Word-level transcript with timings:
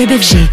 Club 0.00 0.12
FG. 0.12 0.49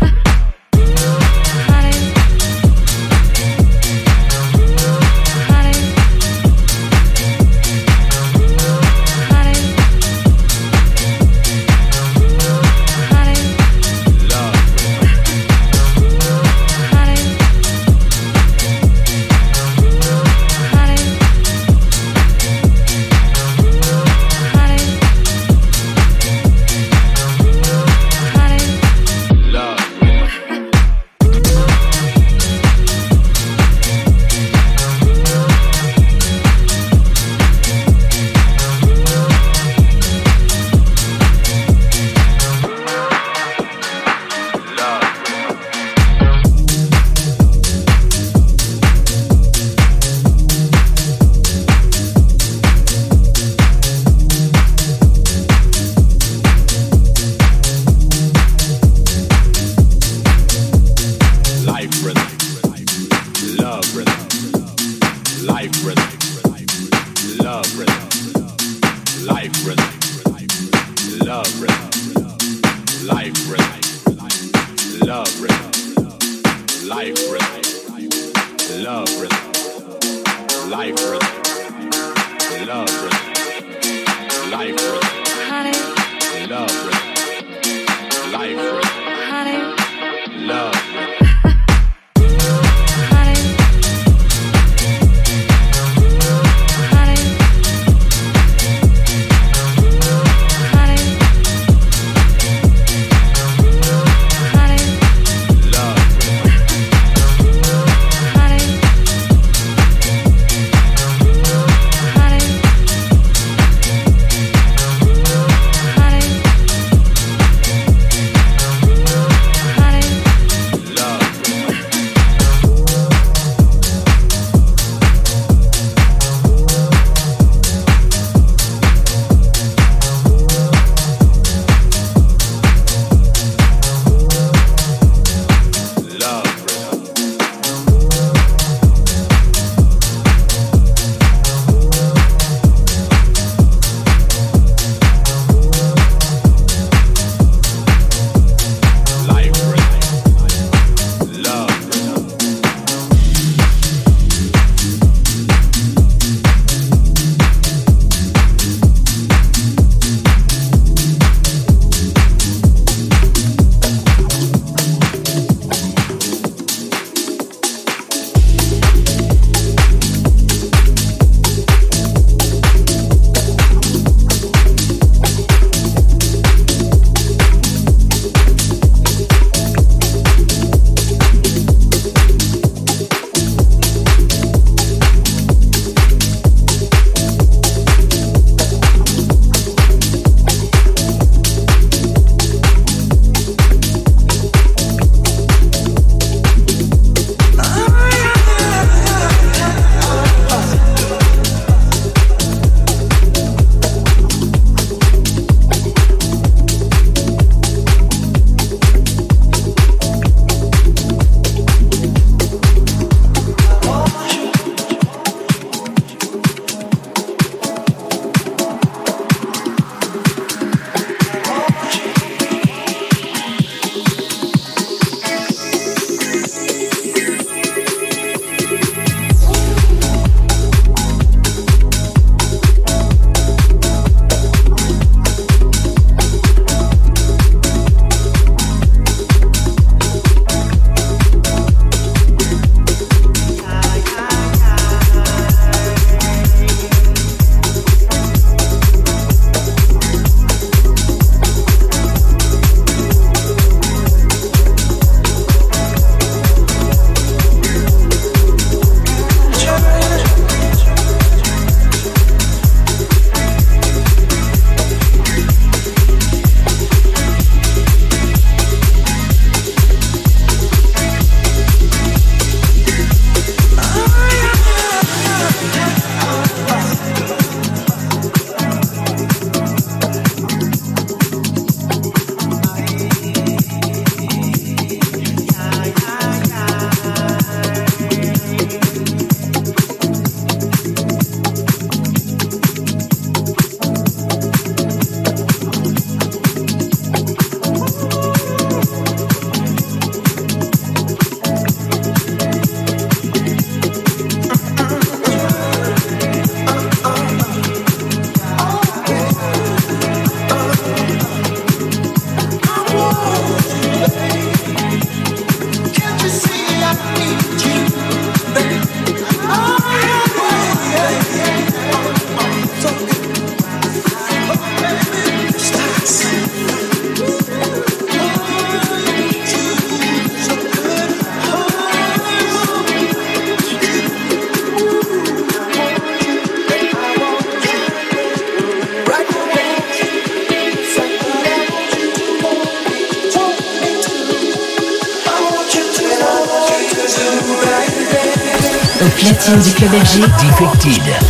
Defected. 350.18 351.27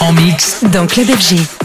En 0.00 0.12
mix. 0.12 0.62
Dans 0.70 0.86
Club 0.86 1.08
FG. 1.08 1.61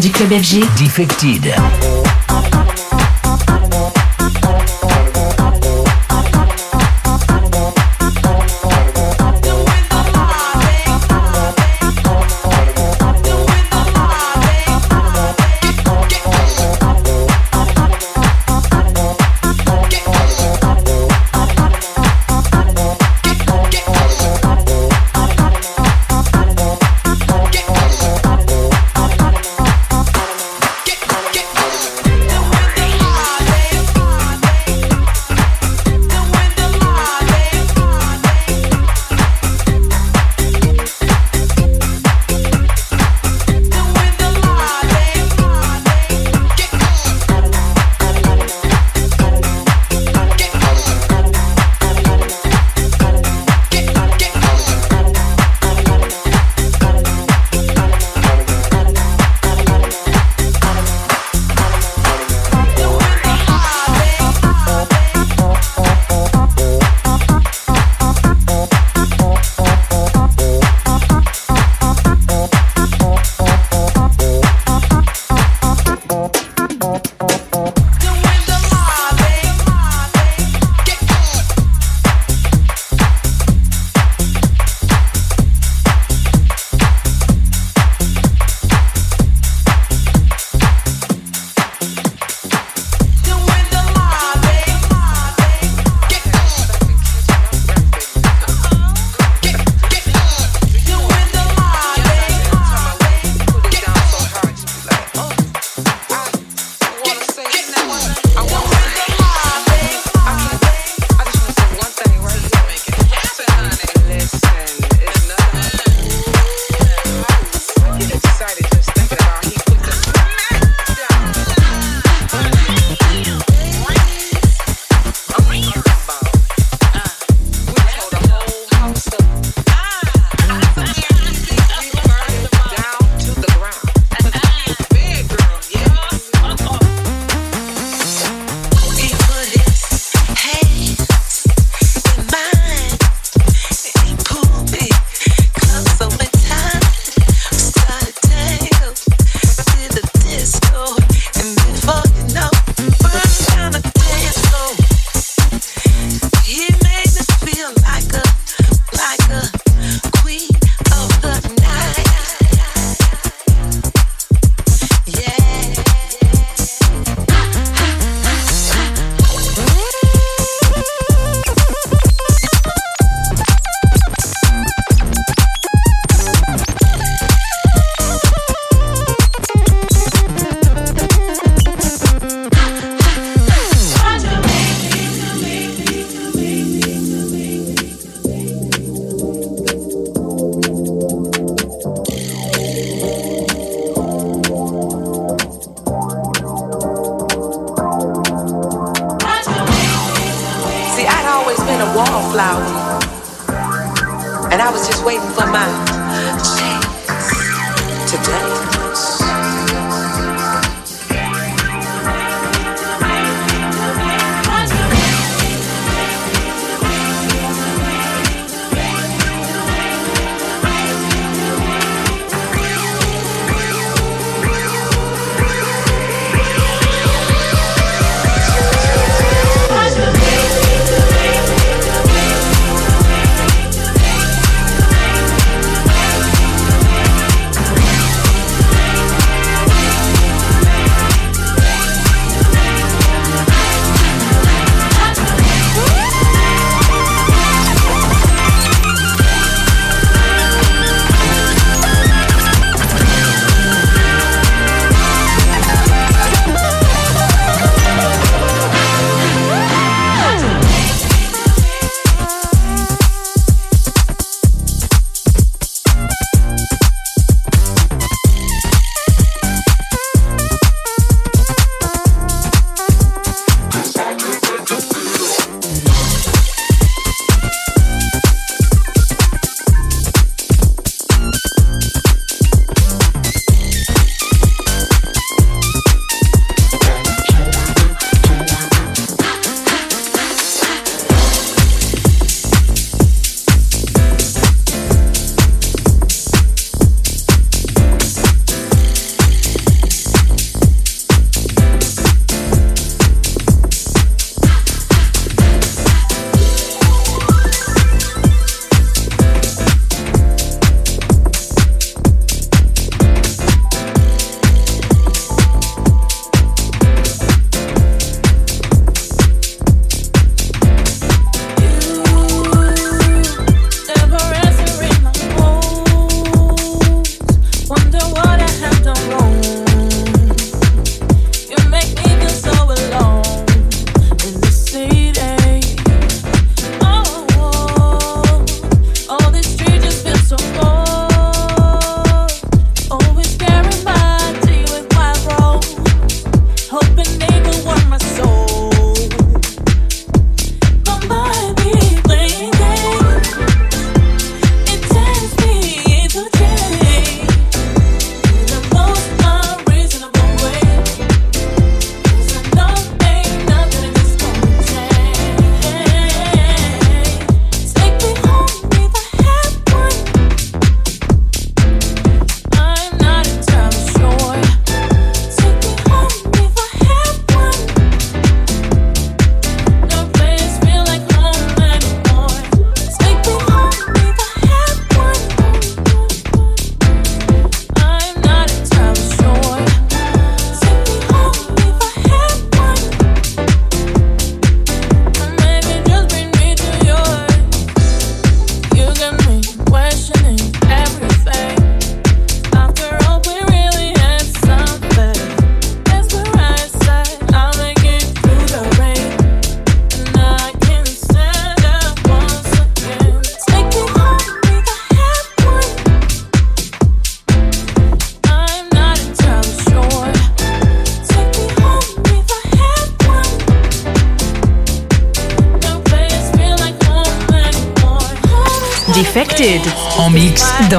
Du 0.00 0.10
club 0.10 0.32
FG. 0.32 0.60
Defected. 0.76 2.05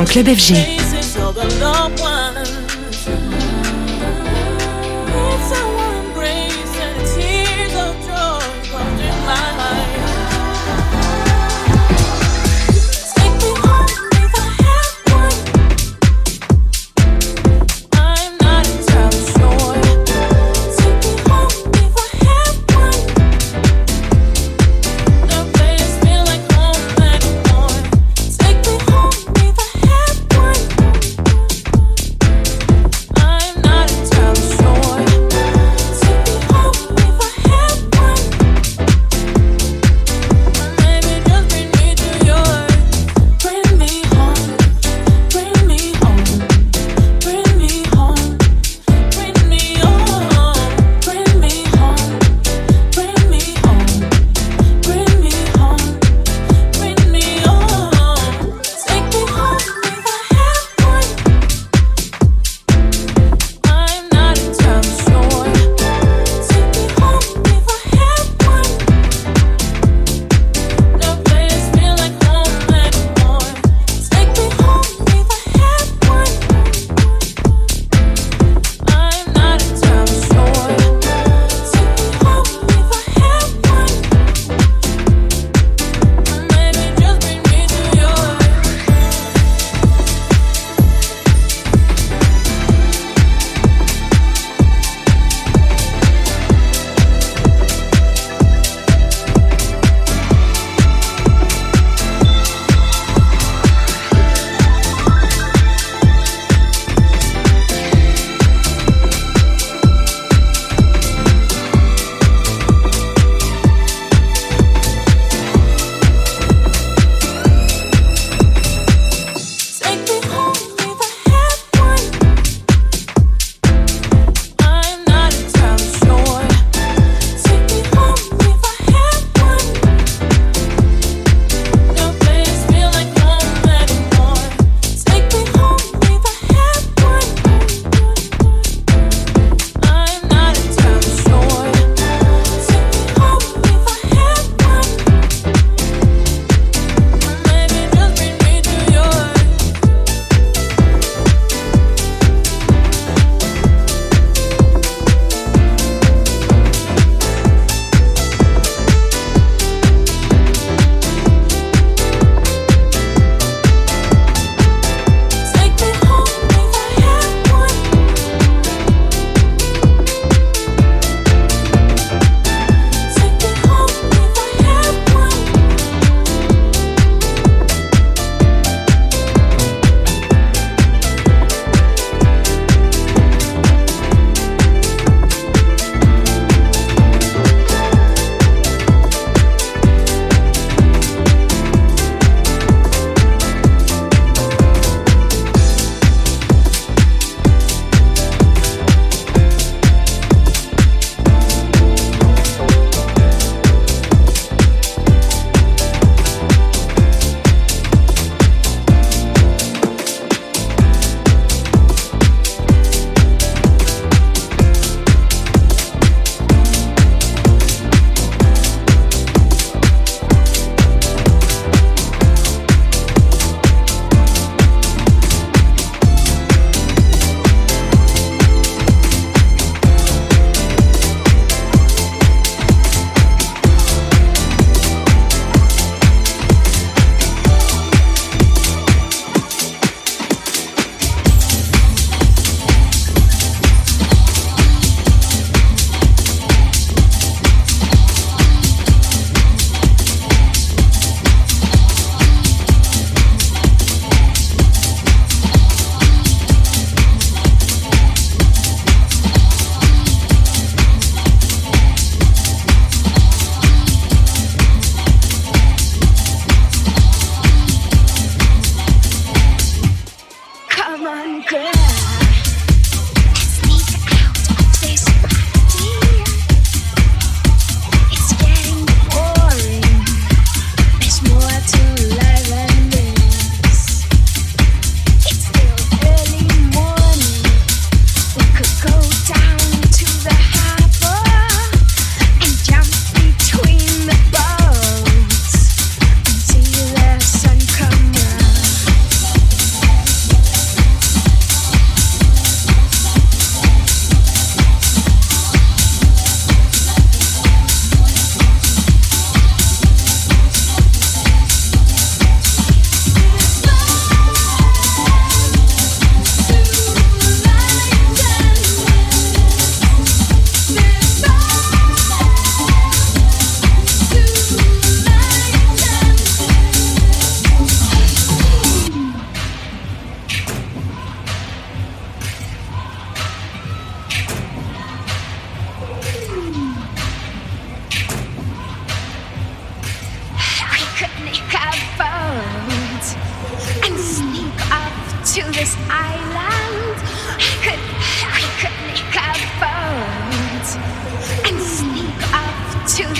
Club 0.07 0.27
FG. 0.27 0.76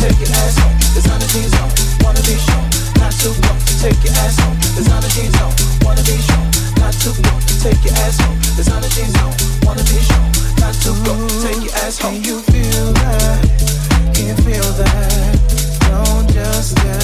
take 0.01 0.17
your 0.17 0.33
ass 0.41 0.57
home. 0.57 0.73
Wanna 2.01 2.21
be 2.25 2.35
shown. 2.41 2.65
Not 2.97 3.13
take 3.81 4.01
your 4.03 4.13
ass 4.25 4.39
home. 4.41 4.57
Wanna 5.85 6.01
be 6.01 6.17
shown. 6.25 6.49
Not 6.81 6.93
take 7.61 7.85
your 7.85 7.93
ass 8.01 8.17
home. 8.19 8.37
Wanna 9.63 9.83
be 9.83 10.01
shown. 10.01 10.31
Not 10.57 10.73
take 11.45 11.61
your 11.63 11.75
ass 11.85 11.99
home. 11.99 12.15
Can 12.15 12.23
you 12.23 12.41
feel 12.49 12.93
that? 12.93 13.41
Can 14.15 14.27
you 14.29 14.35
feel 14.41 14.69
that? 14.81 15.37
Don't 15.89 16.33
just. 16.33 17.00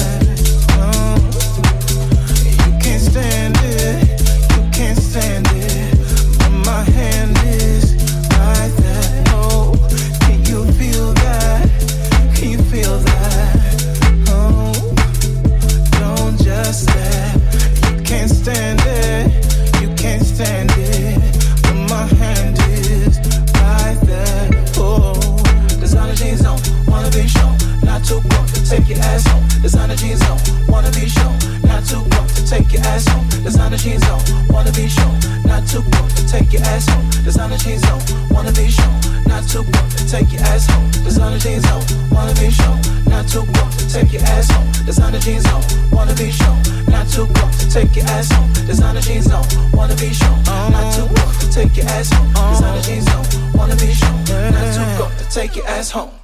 Uh-huh. 48.00 48.06
Take 48.06 48.06
your 48.06 48.10
ass 48.10 48.30
home. 48.30 48.50
Uh-huh. 48.50 48.66
Designer 48.66 49.00
jeans 49.00 49.30
on, 49.30 49.44
wanna 49.72 49.96
be 49.96 50.12
shown. 50.12 50.42
Not 50.44 50.94
too 50.94 51.06
cool 51.06 51.32
to 51.40 51.52
take 51.52 51.76
your 51.76 51.86
ass 51.86 52.10
home. 52.12 52.52
Designer 52.52 52.82
jeans 52.82 53.08
on, 53.08 53.52
wanna 53.54 53.76
be 53.76 53.92
shown. 53.92 54.24
Not 54.24 54.74
too 54.74 55.02
cool 55.02 55.10
to 55.18 55.24
take 55.30 55.56
your 55.56 55.66
ass 55.66 55.90
home. 55.90 56.17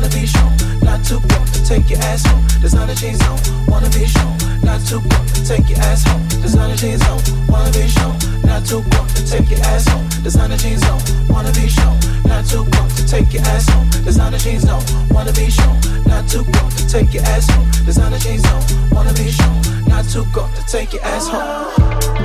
wanna 0.00 0.14
be 0.14 0.26
shown, 0.26 0.56
not 0.80 1.04
too 1.04 1.20
broke 1.20 1.46
to 1.52 1.62
take 1.62 1.90
your 1.90 1.98
ass 2.00 2.24
home. 2.24 2.42
Designer 2.62 2.94
jeans 2.94 3.20
on, 3.28 3.38
wanna 3.68 3.90
be 3.90 4.06
shown, 4.06 4.36
not 4.62 4.80
too 4.86 5.00
broke 5.00 5.26
to 5.26 5.44
take 5.44 5.68
your 5.68 5.78
ass 5.80 6.04
home. 6.04 6.26
Designer 6.40 6.76
jeans 6.76 7.02
on, 7.02 7.20
wanna 7.48 7.70
be 7.70 7.86
shown, 7.86 8.16
not 8.42 8.64
too 8.64 8.80
broke 8.88 9.08
to 9.08 9.22
take 9.26 9.50
your 9.50 9.60
ass 9.60 9.86
home. 9.88 10.08
Designer 10.22 10.56
jeans 10.56 10.82
on, 10.88 11.00
wanna 11.28 11.52
be 11.52 11.68
shown, 11.68 11.98
not 12.24 12.46
too 12.46 12.64
broke 12.64 12.88
to 12.96 13.06
take 13.06 13.32
your 13.34 13.42
ass 13.42 13.68
home. 13.68 13.90
Designer 14.04 14.38
jeans 14.38 14.64
on, 14.68 14.82
wanna 15.10 15.32
be 15.32 15.50
shown, 15.50 15.76
not 16.06 16.26
too 16.26 16.44
broke 16.44 16.72
to 16.76 16.88
take 16.88 17.12
your 17.12 17.24
ass 17.24 17.50
home. 17.50 17.68
Designer 17.84 18.18
jeans 18.18 18.46
on, 18.46 18.62
wanna 18.92 19.12
be 19.12 19.30
shown, 19.30 19.60
not 19.86 20.08
too 20.08 20.24
broke 20.32 20.54
to 20.54 20.64
take 20.64 20.94
your 20.94 21.04
ass 21.04 21.28
home. 21.28 22.19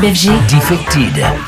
Club. 0.00 0.48
Defected. 0.48 1.45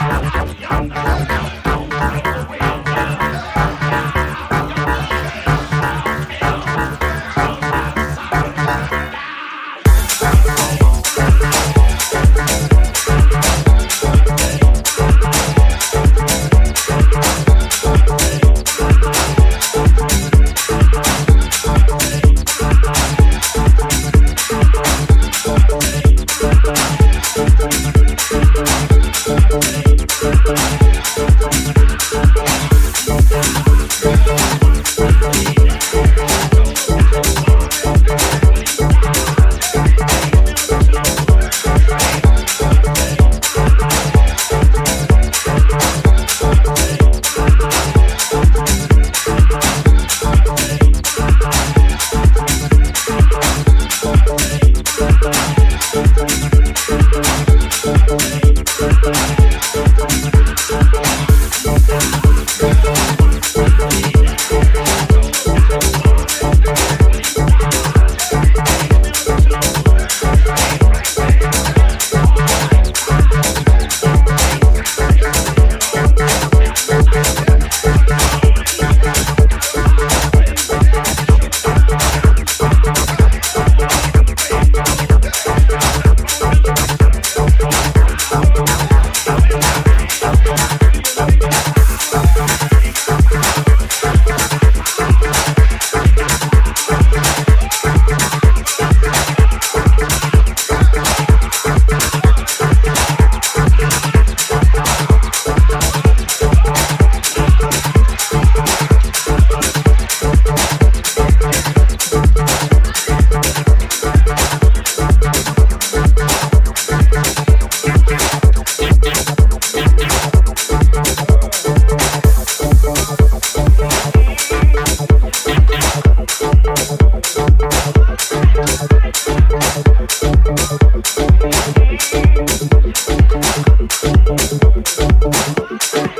Thank 135.99 136.18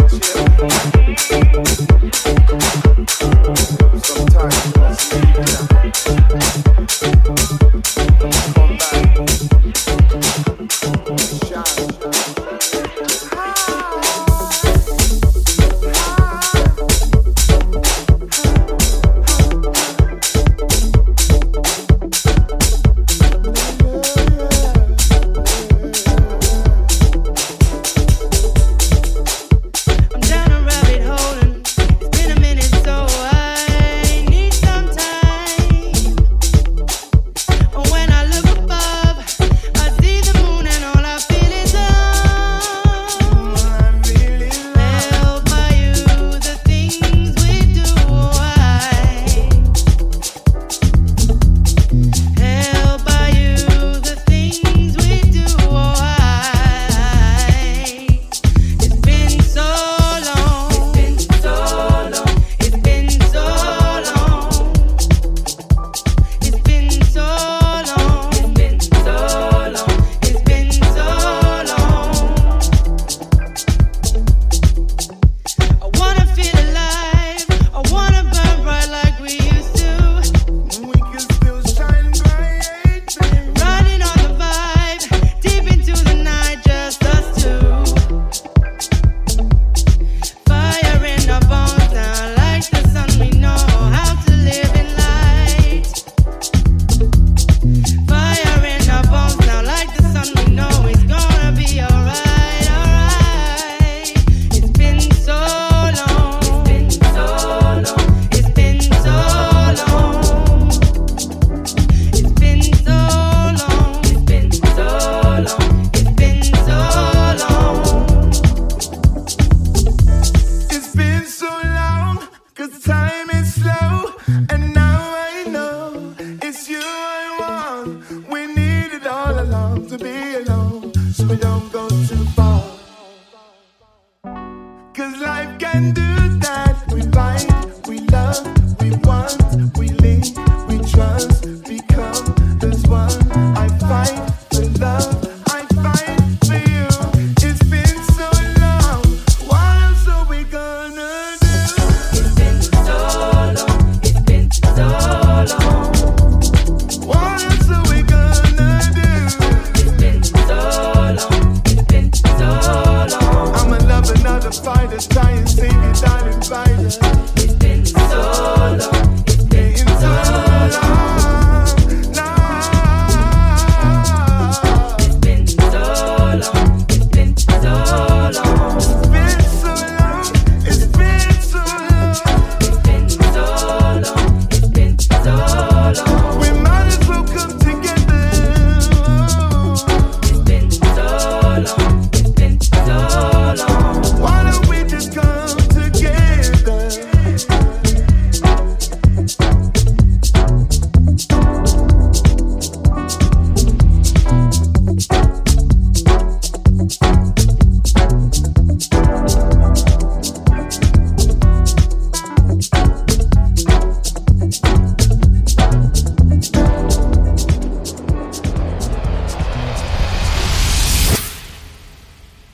you. 0.00 0.03